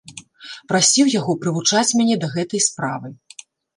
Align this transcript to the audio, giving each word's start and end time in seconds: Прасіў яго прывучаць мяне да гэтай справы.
Прасіў 0.69 1.11
яго 1.19 1.35
прывучаць 1.43 1.95
мяне 1.99 2.15
да 2.25 2.31
гэтай 2.35 2.67
справы. 2.69 3.07